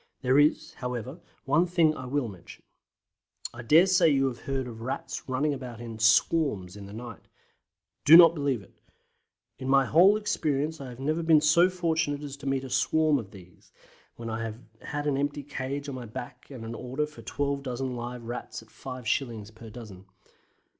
There 0.23 0.39
is, 0.39 0.73
however, 0.73 1.19
one 1.45 1.67
thing 1.67 1.93
I 1.95 2.07
will 2.07 2.27
mention. 2.27 2.63
I 3.53 3.61
dare 3.61 3.85
say 3.85 4.09
you 4.09 4.25
have 4.29 4.39
heard 4.39 4.65
of 4.65 4.81
Rats 4.81 5.29
running 5.29 5.53
about 5.53 5.79
in 5.79 5.99
"swarms" 5.99 6.75
in 6.75 6.87
the 6.87 6.91
night. 6.91 7.27
Do 8.03 8.17
not 8.17 8.33
believe 8.33 8.63
it. 8.63 8.73
In 9.59 9.69
my 9.69 9.85
whole 9.85 10.17
experience 10.17 10.81
I 10.81 10.89
have 10.89 10.99
never 10.99 11.21
been 11.21 11.39
so 11.39 11.69
fortunate 11.69 12.23
as 12.23 12.35
to 12.37 12.47
meet 12.47 12.63
a 12.63 12.69
"swarm" 12.71 13.19
of 13.19 13.29
these, 13.29 13.71
when 14.15 14.27
I 14.27 14.41
have 14.41 14.57
had 14.81 15.05
an 15.05 15.17
empty 15.17 15.43
cage 15.43 15.87
on 15.87 15.93
my 15.93 16.05
back, 16.07 16.49
and 16.49 16.65
an 16.65 16.73
order 16.73 17.05
for 17.05 17.21
12 17.21 17.61
dozen 17.61 17.95
live 17.95 18.23
Rats 18.23 18.63
at 18.63 18.69
5s. 18.69 19.53
per 19.53 19.69
dozen. 19.69 20.05